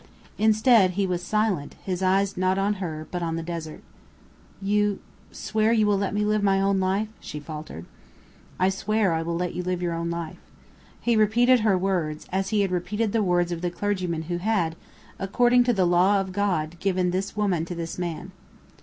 Instead, 0.39 0.93
he 0.97 1.05
was 1.05 1.21
silent, 1.21 1.75
his 1.83 2.01
eyes 2.01 2.35
not 2.35 2.57
on 2.57 2.73
her, 2.81 3.05
but 3.11 3.21
on 3.21 3.35
the 3.35 3.43
desert. 3.43 3.83
"You 4.59 4.97
swear 5.31 5.71
you 5.71 5.85
will 5.85 5.95
let 5.99 6.11
me 6.15 6.25
live 6.25 6.41
my 6.41 6.59
own 6.59 6.79
life?" 6.79 7.07
she 7.19 7.39
faltered. 7.39 7.85
"I 8.57 8.69
swear 8.69 9.13
I 9.13 9.21
will 9.21 9.35
let 9.37 9.53
you 9.53 9.61
live 9.61 9.79
your 9.79 9.93
own 9.93 10.09
life." 10.09 10.39
He 10.99 11.15
repeated 11.15 11.59
her 11.59 11.77
words, 11.77 12.25
as 12.31 12.49
he 12.49 12.61
had 12.61 12.71
repeated 12.71 13.11
the 13.11 13.21
words 13.21 13.51
of 13.51 13.61
the 13.61 13.69
clergyman 13.69 14.23
who 14.23 14.37
had, 14.39 14.75
according 15.19 15.65
to 15.65 15.71
the 15.73 15.85
law 15.85 16.19
of 16.19 16.31
God, 16.31 16.79
given 16.79 17.11
"this 17.11 17.37
woman 17.37 17.63
to 17.65 17.75
this 17.75 17.99
man." 17.99 18.31